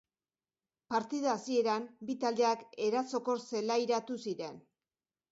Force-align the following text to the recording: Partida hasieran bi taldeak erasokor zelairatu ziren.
Partida 0.93 1.29
hasieran 1.33 1.83
bi 2.09 2.15
taldeak 2.23 2.63
erasokor 2.85 3.43
zelairatu 3.53 4.17
ziren. 4.25 4.57